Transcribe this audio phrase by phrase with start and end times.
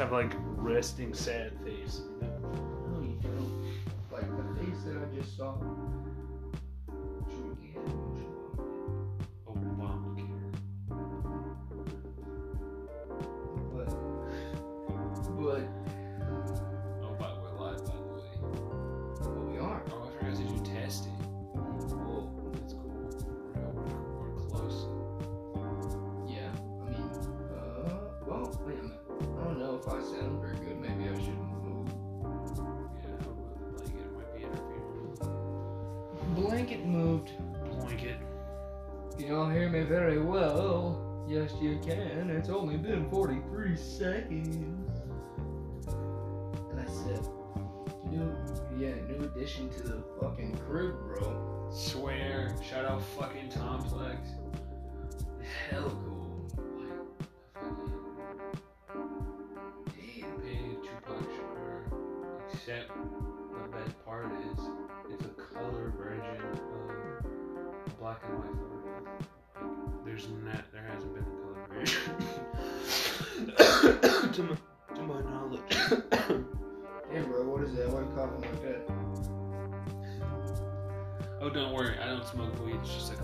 [0.00, 2.00] have like resting sad face.
[2.22, 3.70] No, you don't.
[4.10, 5.54] Like the face that I just saw.
[42.80, 44.90] Only been 43 seconds.
[46.74, 47.28] That's it.
[48.10, 48.34] New,
[48.78, 51.68] yeah, new addition to the fucking crew, bro.
[51.72, 52.54] Swear.
[52.62, 54.18] Shout out fucking Tomplex.
[55.68, 56.48] Hell cool.
[56.78, 56.88] Like,
[57.54, 57.92] fucking
[60.20, 60.40] Damn.
[60.40, 61.82] big Tupac Shakur.
[62.52, 64.58] Except the best part is
[65.12, 66.58] it's a color version of
[67.86, 70.00] a black and white photo.
[70.04, 71.39] There's not, there hasn't been
[74.40, 74.56] to, my,
[74.96, 75.60] to my knowledge.
[77.12, 77.88] Damn, bro, what is that?
[77.90, 78.80] Why are you coughing like that?
[81.40, 82.76] oh, don't worry, I don't smoke weed.
[82.82, 83.16] It's just a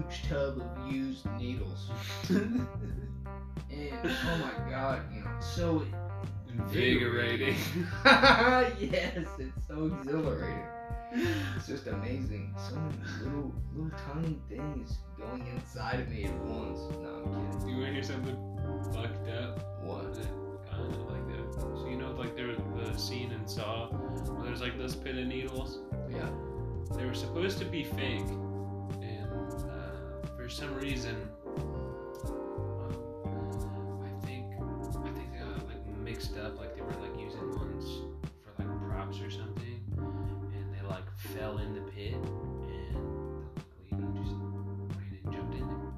[0.00, 1.90] huge tub of used needles.
[2.28, 2.66] and
[3.70, 5.84] oh my god, you know, so
[6.52, 7.54] Invigorating.
[8.04, 10.64] yes, it's so exhilarating.
[11.56, 12.54] It's just amazing.
[12.68, 16.80] So many little, little tiny things going inside of me at once.
[17.02, 17.68] No, I'm kidding.
[17.68, 18.36] you wanna hear something
[18.92, 19.84] fucked up?
[19.84, 20.14] What?
[20.70, 21.54] Kind of like that.
[21.54, 25.26] So you know, like there the scene in Saw where there's like this pin of
[25.26, 25.80] needles.
[26.10, 26.28] Yeah.
[26.96, 28.26] They were supposed to be fake,
[30.50, 31.16] some reason,
[32.24, 32.34] um,
[34.02, 34.46] I think
[34.98, 36.58] I think they got like mixed up.
[36.58, 37.84] Like they were like using ones
[38.42, 42.24] for like props or something, and they like fell in the pit, and
[43.90, 44.34] the lady just
[44.98, 45.92] ran and jumped in there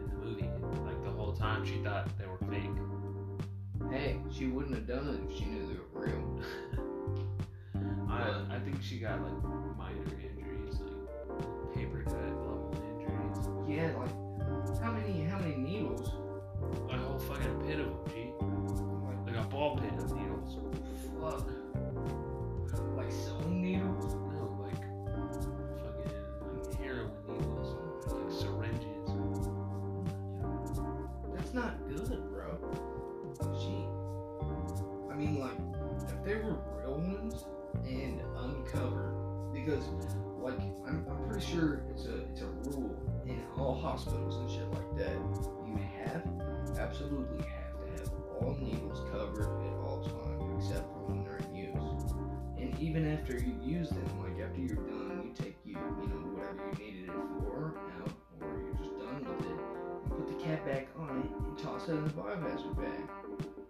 [0.00, 0.48] in the movie.
[0.84, 2.70] Like the whole time, she thought they were fake.
[3.90, 6.40] Hey, she wouldn't have done it if she knew they were real.
[8.08, 9.65] I, I think she got like
[13.76, 14.25] Yeah, like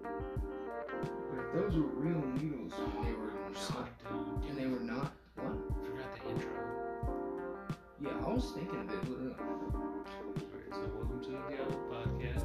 [0.06, 2.72] But those were real needles
[3.02, 3.88] they were not,
[4.48, 5.52] and they were not, what?
[5.84, 6.50] Forgot the intro.
[8.00, 9.00] Yeah, I was thinking of it.
[9.02, 9.42] But, uh,
[10.38, 11.36] Alright, so welcome to the
[11.92, 12.44] podcast.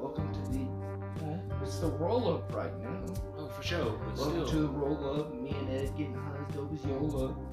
[0.00, 0.66] welcome to the.
[1.62, 3.00] It's the roll up right now.
[3.38, 4.46] Oh, for sure, but Welcome still.
[4.48, 5.34] to the roll up.
[5.34, 7.52] Me and Ed getting high as dope as fucking-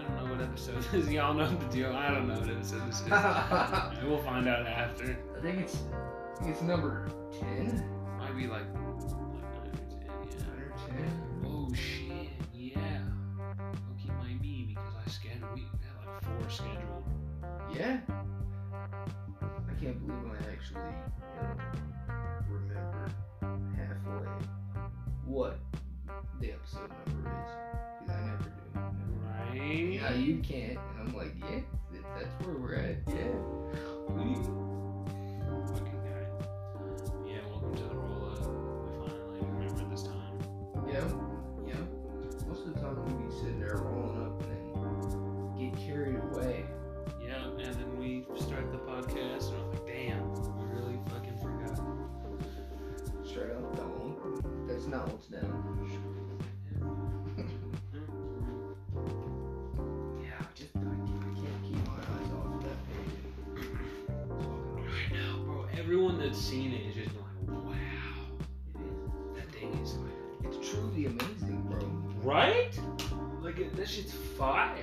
[0.00, 1.08] I don't know what episode this is.
[1.12, 1.92] Y'all know the deal.
[1.94, 3.08] I don't know what episode this is.
[4.08, 5.16] We'll find out after.
[5.36, 5.76] I think it's.
[5.92, 7.06] I think it's number
[7.38, 7.84] ten.
[8.30, 10.38] Might be like, like 9 or 10, yeah.
[10.46, 11.10] Nine or ten.
[11.44, 13.00] Oh shit, yeah.
[13.58, 17.04] Loki might be because I scheduled, we had like four scheduled.
[17.74, 17.98] Yeah.
[18.08, 21.56] I can't believe I actually you know,
[22.48, 23.10] remember
[23.76, 24.28] halfway
[25.26, 25.58] what
[26.40, 27.50] the episode number is.
[27.98, 28.50] Because I never do.
[29.26, 29.92] Right?
[29.92, 30.78] Yeah, you can't.
[30.78, 31.62] And I'm like, yeah,
[32.16, 32.96] that's where we're at.
[33.08, 33.59] Yeah.
[73.42, 74.76] Like it, that shit's fire.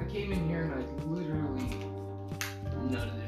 [0.00, 1.68] I came in here and I literally
[2.86, 3.27] nutted in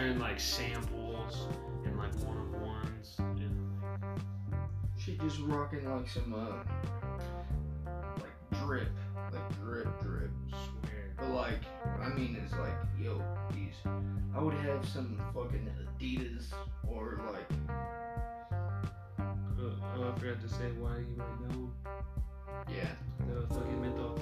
[0.00, 1.46] wearing like samples
[1.84, 3.70] and like one of ones and
[4.98, 8.88] She just rocking like some, uh, like drip,
[9.32, 10.30] like drip, drip.
[10.48, 11.62] swear But like,
[12.00, 13.74] I mean, it's like, yo, these.
[14.34, 16.46] I would have some fucking Adidas
[16.88, 17.50] or like,
[19.18, 21.70] oh, oh, I forgot to say why you might know
[22.68, 22.88] yeah,
[23.26, 24.14] the fucking menthol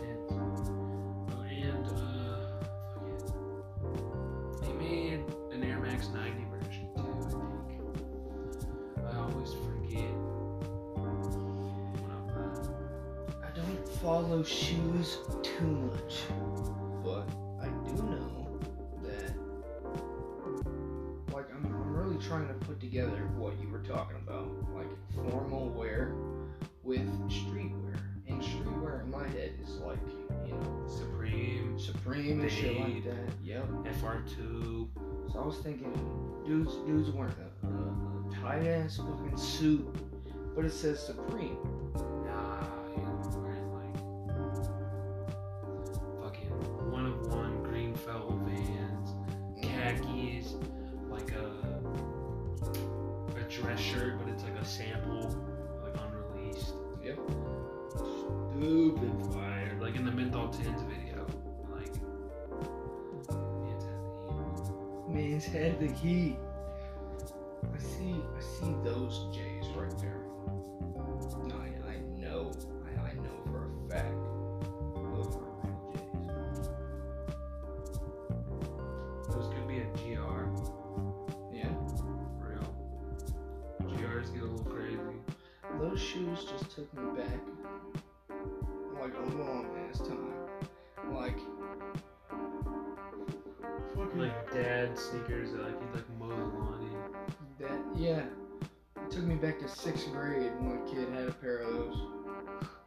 [14.02, 16.20] follow shoes too much,
[17.04, 17.28] but
[17.60, 18.60] I do know
[19.02, 19.32] that,
[21.34, 25.68] like, I'm, I'm really trying to put together what you were talking about, like formal
[25.70, 26.14] wear
[26.82, 27.98] with streetwear.
[28.28, 29.98] And streetwear in my head is like,
[30.46, 33.04] you know, Supreme Supreme and shit like Fade.
[33.04, 33.32] that.
[33.42, 33.64] Yep.
[34.02, 34.88] FR2
[35.32, 35.92] So I was thinking,
[36.46, 39.88] dudes, dudes wearing a, a, a tight ass fucking suit,
[40.54, 41.56] but it says Supreme.
[42.26, 42.64] Nah,
[53.88, 55.34] shirt, but it's like a sample,
[55.82, 56.74] like unreleased.
[57.02, 57.18] Yep.
[57.94, 61.26] Stupid fire, like in the menthol tins video,
[61.72, 61.94] like.
[63.28, 65.08] Man's had the heat.
[65.08, 66.36] Man's had the heat.
[67.74, 69.47] I see, I see those J's
[86.46, 87.40] Just took me back
[89.00, 90.32] like a long ass time.
[91.12, 91.38] Like,
[93.96, 97.66] fucking Like dad sneakers that like he'd like mow the lawn in.
[97.66, 97.80] that.
[97.96, 98.22] Yeah,
[99.02, 101.96] it took me back to sixth grade when a kid had a pair of those.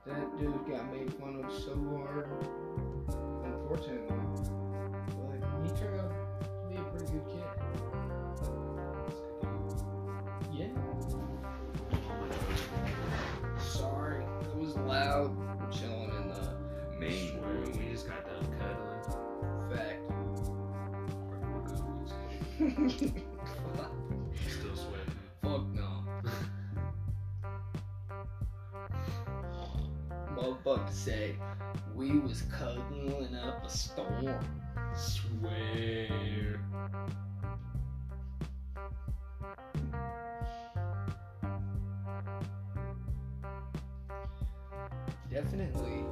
[0.05, 2.29] That dude got made fun of so hard.
[3.43, 4.15] Unfortunately,
[17.01, 19.01] main Swear, we just got done cuddling.
[19.71, 20.01] Fact.
[23.75, 23.91] Fuck
[24.47, 25.15] Still sweating.
[25.41, 25.89] Fuck no.
[30.35, 31.35] Motherfucker say
[31.95, 34.35] we was cuddling up a storm.
[34.95, 36.59] Swear.
[45.31, 46.03] Definitely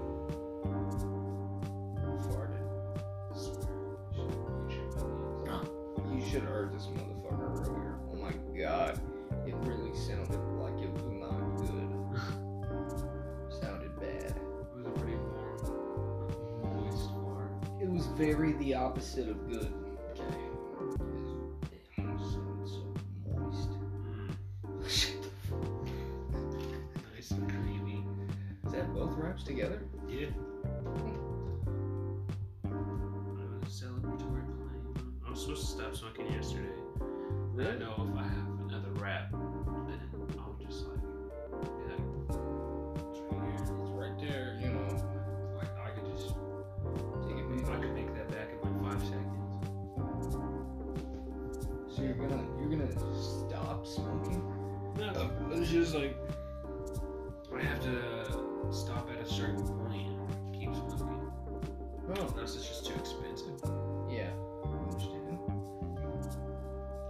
[6.79, 7.95] this motherfucker earlier.
[8.09, 8.99] Oh my god.
[9.45, 11.89] It really sounded like it was not good.
[13.61, 14.31] sounded bad.
[14.31, 17.51] It was a pretty warm, moist fart.
[17.81, 19.38] It was very the opposite of
[62.55, 63.47] It's just too expensive.
[64.09, 64.31] yeah.
[64.65, 65.39] I understand.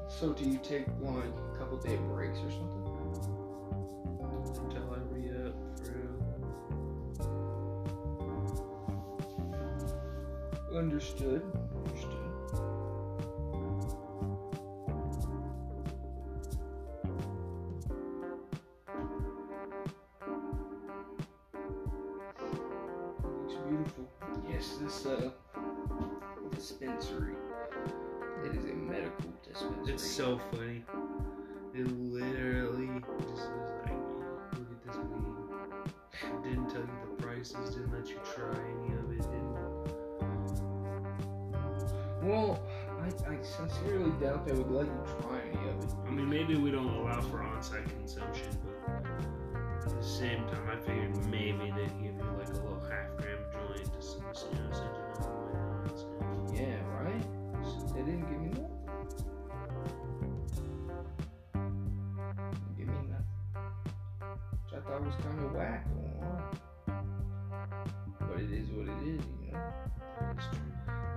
[0.07, 2.88] So do you take one couple day breaks or something?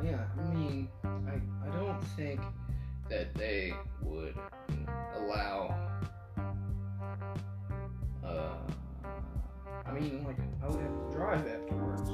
[0.04, 2.40] Yeah, I mean, I, I don't think
[3.08, 4.34] that they would
[5.16, 5.76] allow.
[8.24, 8.54] Uh,
[9.86, 12.10] I mean, like, I would have to drive afterwards.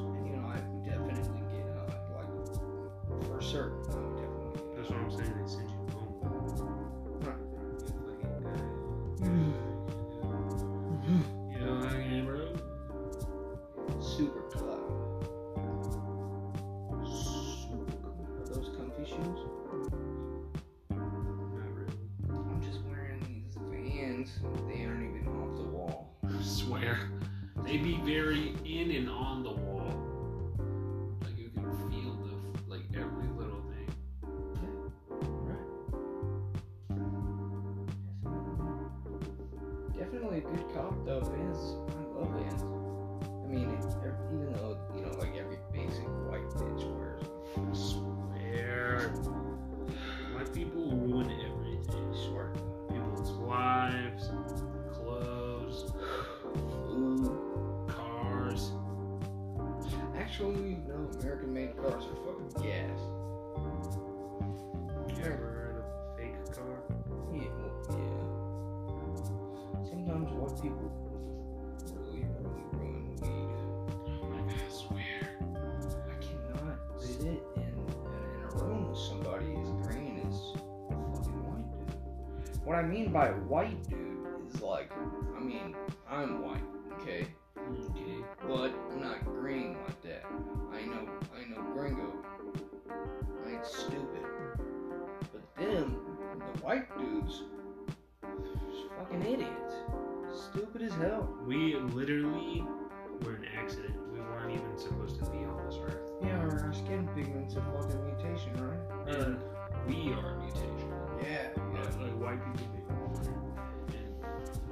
[70.60, 70.90] People
[71.94, 73.48] really, really ruin weed.
[74.06, 75.38] Oh my god, I swear.
[76.10, 80.58] I cannot sit in, in a room with somebody as green as a
[81.14, 82.64] fucking white dude.
[82.64, 84.90] What I mean by white dude is like,
[85.36, 85.76] I mean,
[86.10, 86.62] I'm white,
[87.00, 87.22] okay?
[87.22, 87.28] Okay.
[101.48, 102.62] We literally
[103.24, 103.94] were an accident.
[104.12, 105.96] We weren't even supposed to be on this earth.
[106.22, 109.16] Yeah, our our skin pigment's a fucking mutation, right?
[109.16, 109.40] And
[109.88, 110.92] We are a mutation.
[111.22, 112.78] Yeah, uh, like white people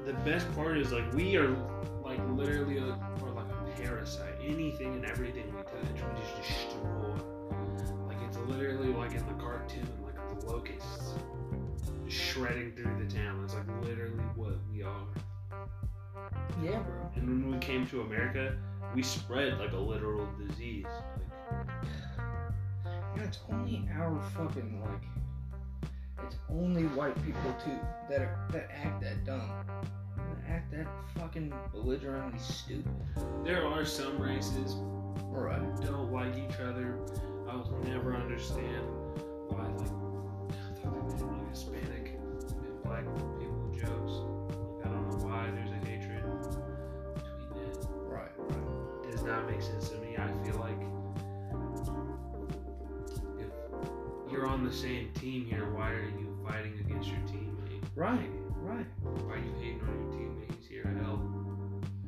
[0.06, 1.50] the best part is like we are
[2.04, 2.92] Like literally a,
[3.25, 4.35] are like a parasite.
[4.40, 7.14] Anything and everything we touch, we just destroy.
[8.06, 11.14] like it's literally like in the cartoon, like the locusts.
[12.06, 13.42] Shredding through the town.
[13.42, 15.06] It's like literally what we are.
[16.63, 17.11] Yeah, bro.
[17.17, 18.57] And when we came to America,
[18.95, 20.87] we spread like a literal disease.
[21.51, 21.69] Like
[23.15, 25.91] And it's only our fucking like,
[26.27, 29.51] it's only white people too that are, that act that dumb,
[30.17, 30.87] that act that
[31.19, 32.91] fucking belligerently stupid.
[33.45, 34.77] There are some races
[35.29, 35.61] Right.
[35.83, 36.99] don't like each other.
[37.49, 38.85] I will never understand
[39.49, 43.05] why like I thought they did like Hispanic and black
[43.39, 44.46] people jokes.
[49.26, 50.16] Not make sense to me.
[50.16, 50.80] I feel like
[54.25, 57.83] if you're on the same team here, why are you fighting against your teammate?
[57.97, 58.30] Right.
[58.61, 58.87] Right.
[59.02, 61.21] Why are you hating on your teammates here to help.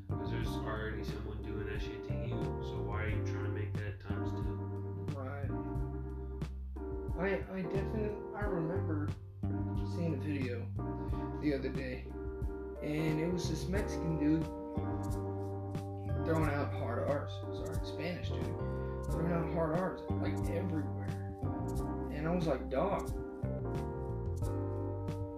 [0.09, 2.39] Because there's already someone doing that shit to you.
[2.63, 4.59] So why are you trying to make that times two?
[5.17, 5.51] Right.
[7.19, 9.09] I I definitely I remember
[9.97, 10.65] seeing a video
[11.43, 12.05] the other day,
[12.83, 14.47] and it was this Mexican dude
[16.25, 17.33] throwing out hard R's.
[17.53, 18.45] Sorry, Spanish dude
[19.11, 21.09] throwing out hard R's like everywhere,
[22.15, 23.09] and I was like, dog,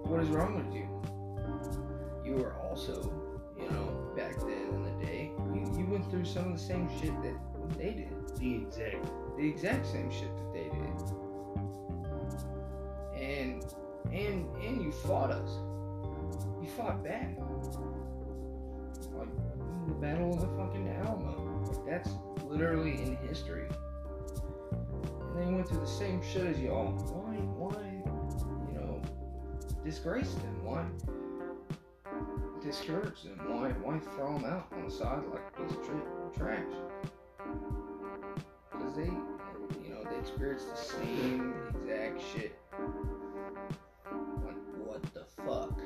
[0.07, 0.89] what is wrong with you?
[2.25, 3.13] You were also,
[3.57, 6.89] you know, back then in the day, you, you went through some of the same
[7.01, 7.37] shit that
[7.79, 9.07] they did The exact.
[9.37, 10.97] the exact same shit that they did.
[13.23, 13.65] And
[14.13, 15.51] and and you fought us.
[16.61, 17.37] You fought back.
[19.91, 21.85] The Battle of the fucking Alamo.
[21.87, 22.11] That's
[22.45, 23.67] literally in history.
[24.71, 26.93] And they went through the same shit as y'all.
[26.93, 27.83] Why why
[28.69, 29.03] you know
[29.85, 30.65] disgrace them?
[30.65, 30.85] Why
[32.63, 33.39] discourage them?
[33.49, 36.65] Why why throw them out on the side like piece tra- trash?
[38.91, 39.13] because they,
[39.85, 42.59] you know, they experienced the same exact shit.
[44.45, 45.81] Like, what the fuck?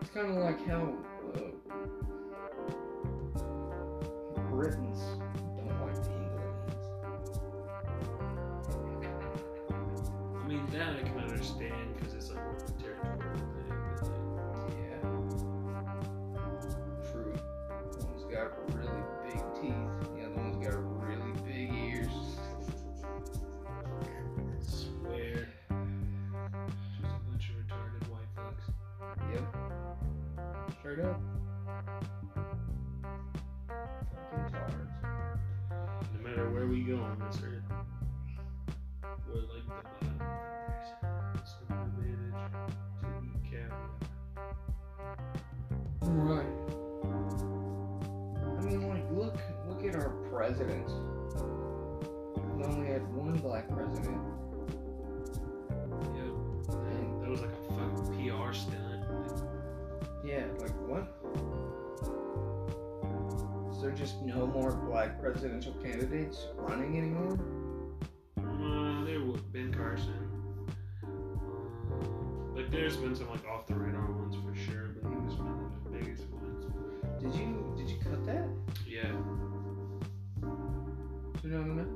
[0.00, 0.94] It's kind of like how
[1.34, 1.40] uh,
[4.50, 5.00] Britons
[30.88, 31.20] Straight up.
[34.08, 34.92] Fucking tards.
[36.14, 37.62] No matter where we go on this earth,
[39.28, 40.16] we're like the bottom.
[41.34, 42.38] There's no advantage
[43.02, 43.90] to eat caviar.
[46.04, 46.54] Right.
[48.46, 49.36] I mean, like, look,
[49.68, 50.92] look at our presidents.
[52.56, 54.22] We only had one black president,
[60.56, 61.04] yeah, like what?
[63.72, 67.38] Is there just no more black presidential candidates running anymore?
[68.38, 70.14] Uh, there was Ben Carson.
[71.04, 75.34] Uh, like, there's been some like off the radar ones for sure, but he was
[75.34, 76.66] one of the biggest ones.
[77.22, 78.48] Did you did you cut that?
[78.86, 79.12] Yeah,
[80.40, 81.94] Do You know what I mean?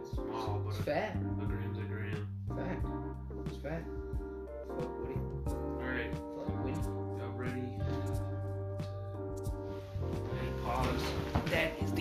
[0.00, 1.16] it's small, but It's a, fat.
[1.16, 2.28] a gram's a gram.
[2.56, 2.86] Fact.
[3.46, 3.82] It's fat.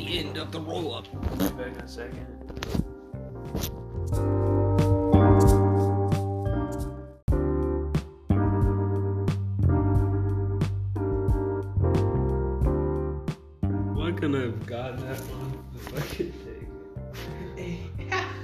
[0.06, 1.06] The end of the roll up.
[1.12, 2.28] Be back in a second.
[13.96, 16.72] Why couldn't I have gotten that on the fucking thing?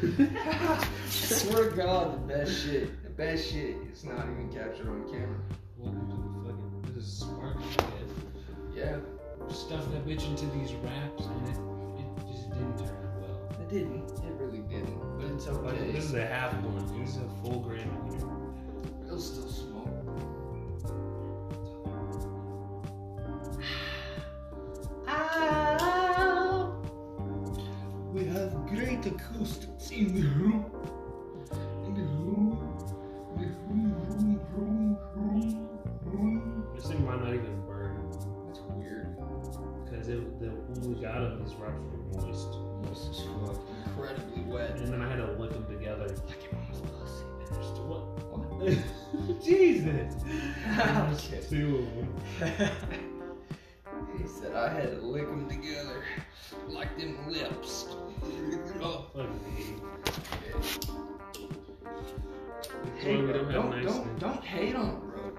[1.10, 5.38] Swear to God, the best shit, the best shit is not even captured on camera.
[5.78, 6.96] Welcome to the fucking.
[6.96, 7.84] This is smart shit.
[8.76, 8.98] Yeah,
[9.50, 11.58] Stuff that bitch into these wraps and it,
[12.00, 13.40] it just didn't turn out well.
[13.62, 14.10] it didn't.
[14.10, 14.98] It really didn't.
[15.20, 15.92] But it's Like, okay.
[15.92, 17.00] this is a half one.
[17.02, 18.41] This is a full gram in
[54.18, 56.04] he said I had to lick them together
[56.70, 57.88] like them lips.
[58.84, 59.06] Oh.
[62.98, 65.34] Hey, bro, don't don't, nice don't, don't hate on it, bro.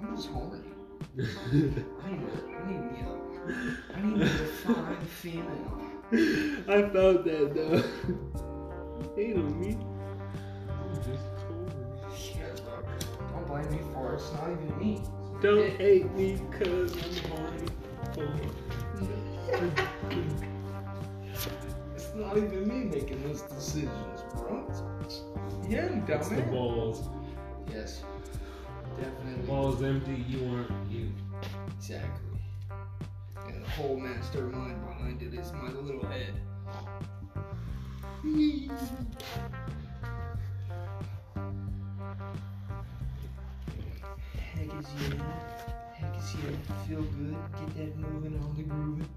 [0.00, 0.60] I'm just horny.
[1.18, 5.80] I need, I need a, I need a fine female.
[6.68, 7.82] I felt that though.
[9.14, 9.76] Hate on me.
[10.68, 11.72] I'm just told.
[12.36, 12.82] Yeah, bro.
[13.32, 14.16] Don't blame me for it.
[14.16, 15.02] It's not even me.
[15.40, 18.48] Don't hate me cause I'm horny.
[21.94, 24.66] It's not even me making those decisions, bro.
[25.68, 27.08] Yeah, It's him, That's the balls.
[27.72, 28.02] Yes.
[28.96, 29.46] Definitely.
[29.46, 31.12] Balls empty, you aren't you.
[31.76, 32.40] Exactly.
[33.46, 36.34] And the whole mastermind behind it is my little head.
[44.68, 45.22] Heck is yeah.
[45.94, 46.86] Heck is yeah.
[46.86, 47.36] Feel good.
[47.58, 49.08] Get that moving on the grooving.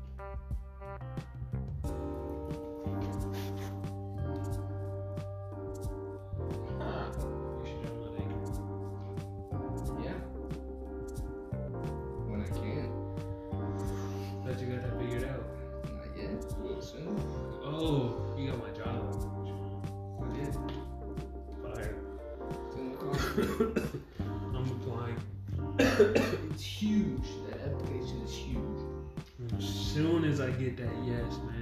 [30.80, 31.61] yes, man.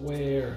[0.00, 0.56] swear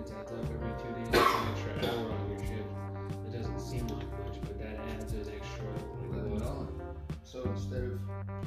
[0.00, 1.08] minutes adds up every two days.
[1.12, 2.70] It's an extra hour on your shift.
[3.26, 5.66] It doesn't seem like much, but that adds an extra
[6.10, 6.68] like what?
[7.22, 8.00] So instead of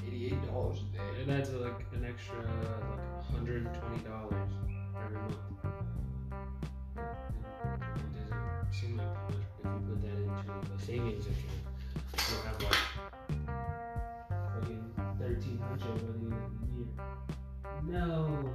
[0.07, 4.51] eighty-eight dollars a day, it adds like an extra like hundred and twenty dollars
[5.05, 5.37] every month.
[6.95, 11.61] It doesn't seem like much, but if you put that into a savings account,
[12.29, 12.81] you'll have like
[14.55, 14.85] fucking
[15.19, 16.47] thirteen hundred of the year.
[17.83, 18.49] No.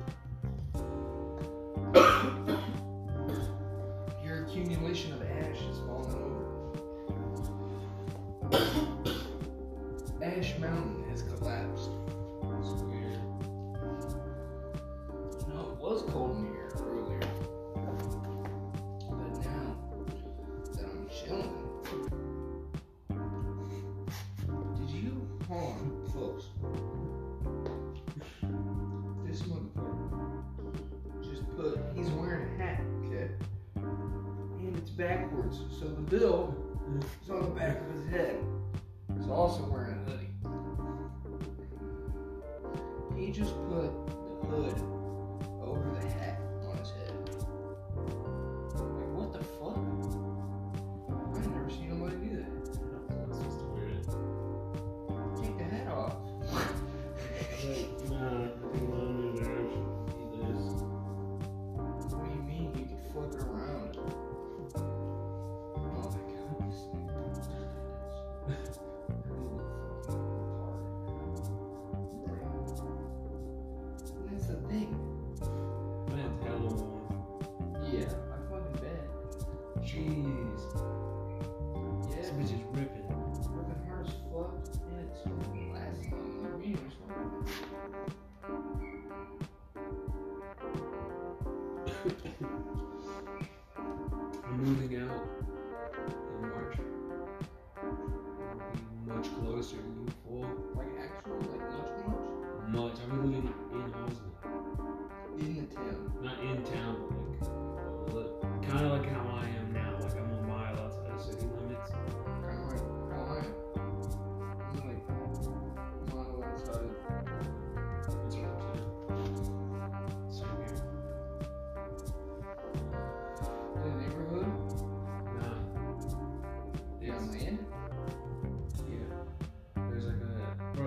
[35.52, 36.54] so the bill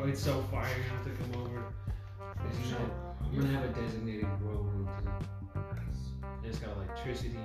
[0.01, 0.09] bro.
[0.09, 0.67] It's so fire.
[0.77, 1.63] You have to come over.
[3.23, 4.89] I'm gonna, have a designated grow room.
[6.43, 7.37] It's got electricity.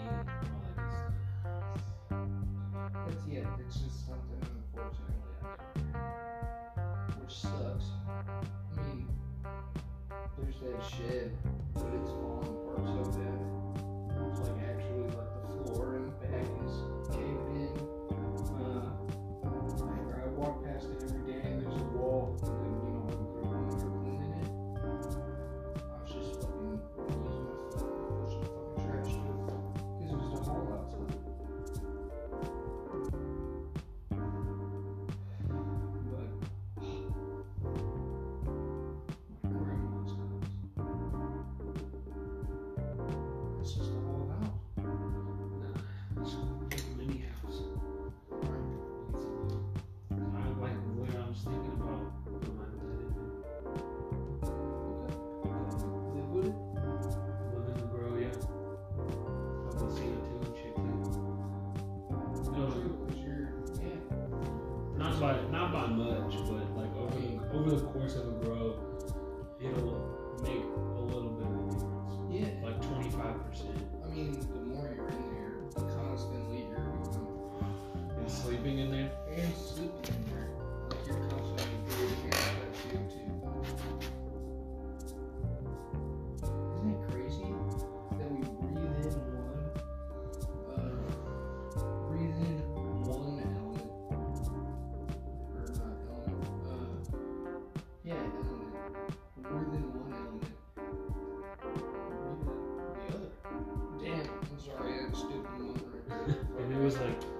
[106.86, 107.35] was like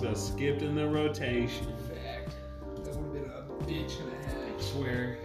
[0.00, 1.68] got skipped in the rotation.
[1.68, 2.34] In Fact.
[2.84, 4.58] That would have been a bitch and a half.
[4.58, 5.18] I swear.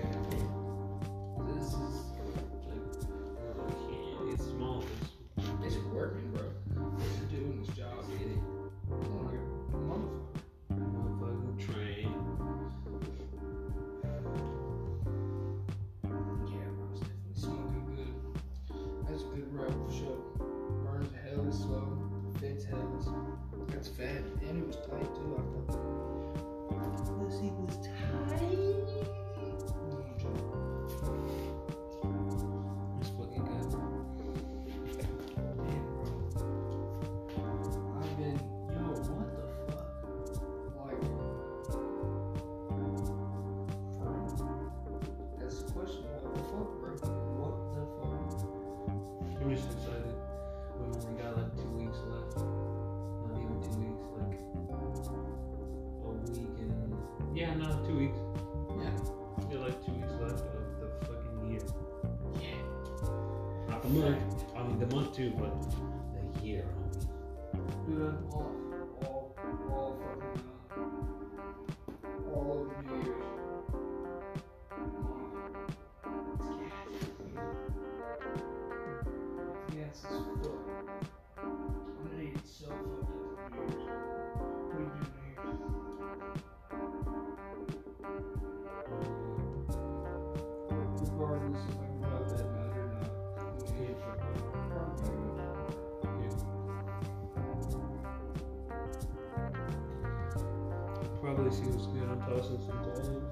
[101.50, 103.24] definitely see what's good on Tossins and gold.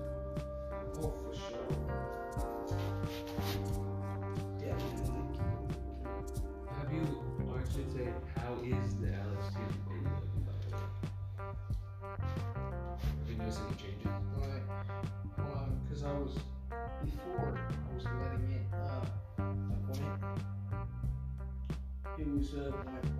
[0.99, 1.67] Oh, for sure.
[4.59, 5.23] Definitely.
[6.79, 7.03] Have you,
[7.47, 9.57] or I should say, how is the LSD?
[9.85, 10.43] looking
[12.97, 14.13] Have you noticed any changes?
[15.89, 16.33] Because um, I was,
[17.03, 19.05] before, I was letting it, uh,
[19.37, 20.01] like when
[22.17, 23.16] it, it was, uh, like,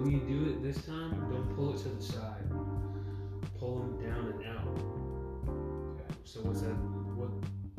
[0.00, 2.48] When you do it this time, don't pull it to the side.
[3.58, 4.66] Pull them down and out.
[5.92, 6.14] Okay.
[6.24, 6.72] So what's that?
[7.20, 7.28] What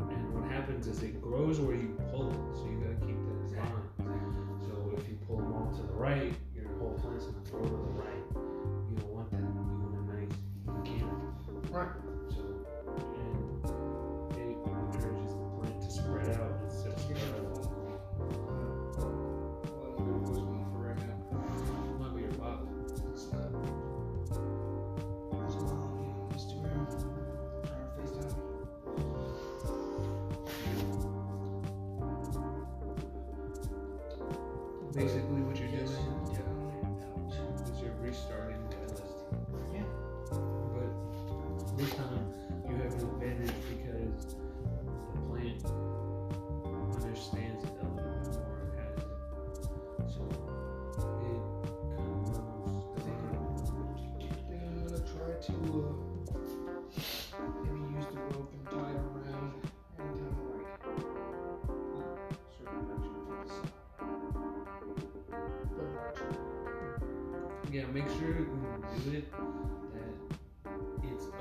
[0.07, 2.37] and what happens is it grows where you pull it.
[2.53, 4.61] So you gotta keep that in mind.
[4.61, 6.31] So if you pull them all to the right,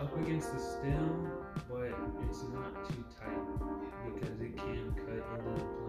[0.01, 1.29] up against the stem,
[1.69, 1.93] but
[2.27, 5.80] it's not too tight because it can cut into the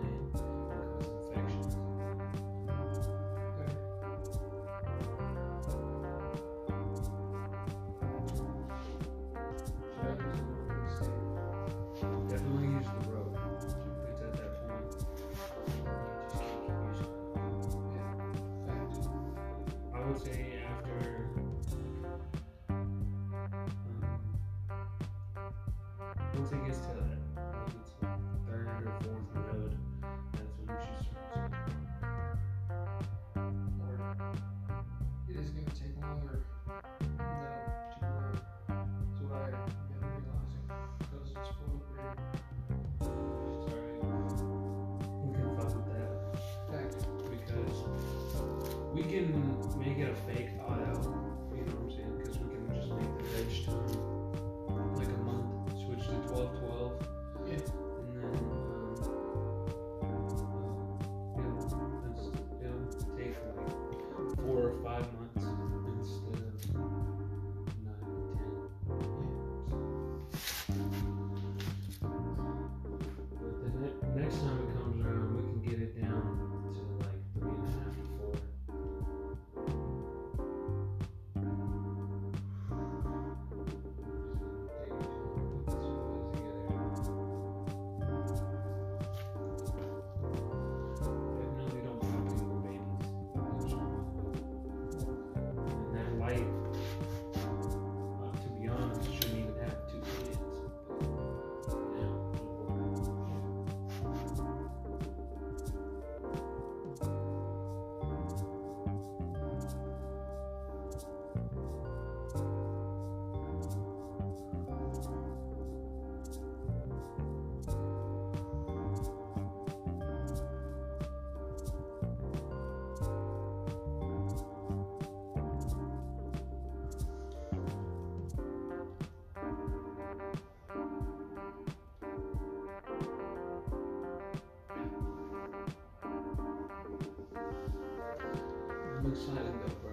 [139.15, 139.90] silent though, bro.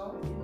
[0.00, 0.39] show.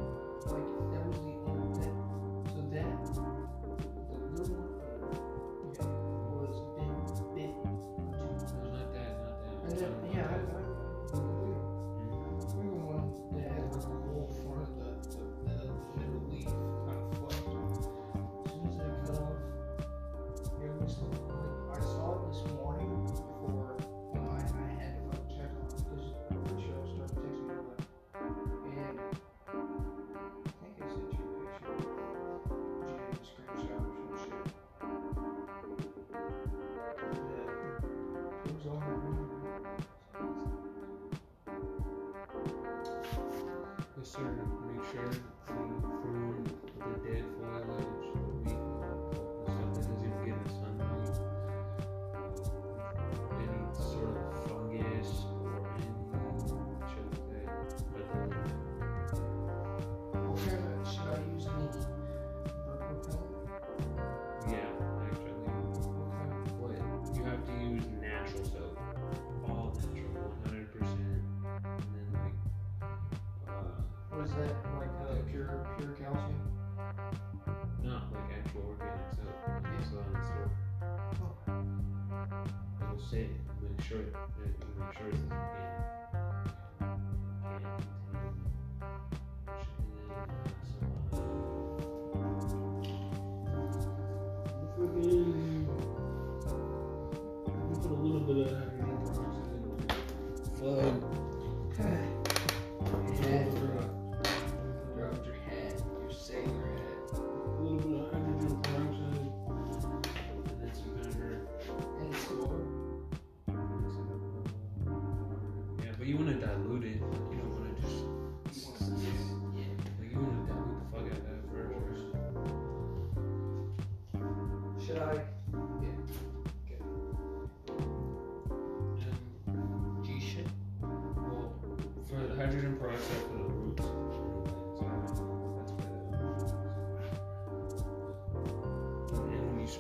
[83.17, 83.31] state,
[83.62, 84.12] make sure it,
[84.45, 85.66] it make sure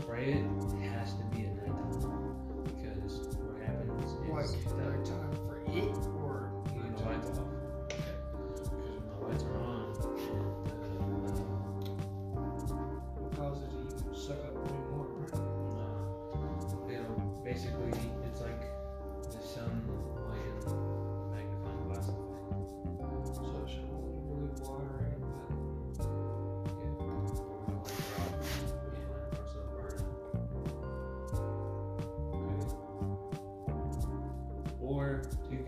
[0.02, 0.44] spray it,
[0.82, 2.34] it has to be at night time
[2.64, 7.55] because what happens is like nighttime for it or you time?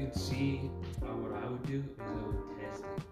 [0.08, 0.70] could see
[1.02, 3.07] uh, what I would do is I would test it.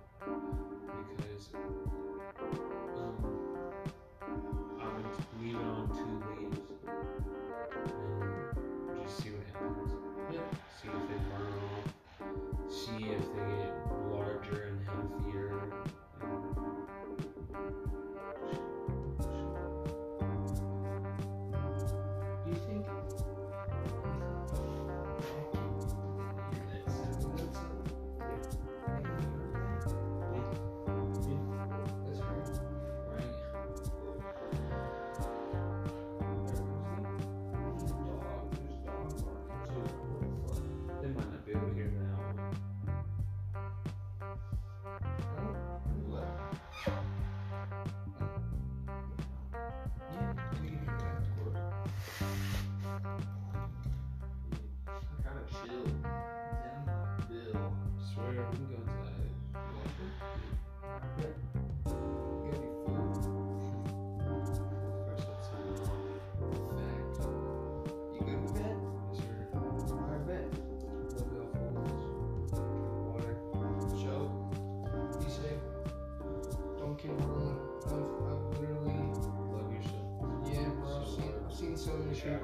[82.16, 82.40] picture,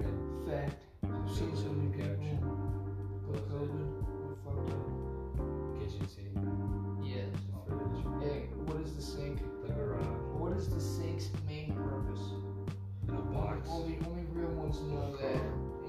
[0.00, 0.74] in fact,
[1.04, 2.18] I've seen someone get
[3.26, 3.94] cooked open
[4.24, 5.78] or fucked up.
[5.78, 6.34] Kitchen sink.
[7.04, 7.28] Yes.
[7.68, 8.22] The fridge.
[8.22, 9.38] Hey, what is the sink?
[9.64, 10.04] The garage.
[10.34, 12.22] What is the sink's main purpose?
[13.08, 13.68] In a box.
[13.70, 15.42] Only, only real ones know that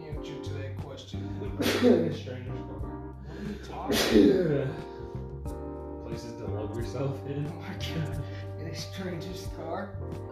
[0.07, 1.19] answer to that question.
[1.61, 2.25] Stranger's
[3.67, 3.87] car.
[3.87, 6.05] What are you talking about?
[6.07, 7.47] Places to lug yourself in.
[7.47, 8.23] Oh my god.
[8.59, 9.89] In a stranger's car?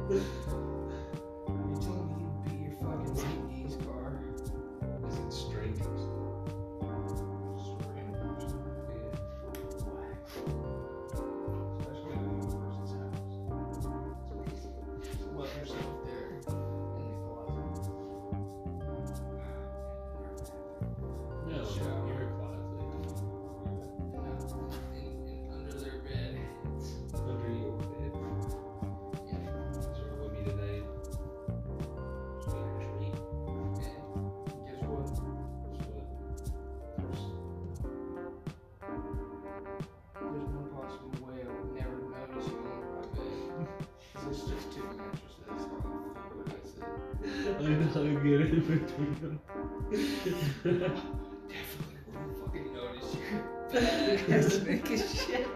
[3.17, 3.46] Thanks.
[47.67, 49.39] I'll get it between them.
[50.63, 53.21] Definitely won't fucking notice you.
[54.27, 55.47] That's making shit.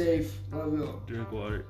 [0.00, 0.32] Safe.
[0.50, 1.00] Love you.
[1.06, 1.66] Drink water.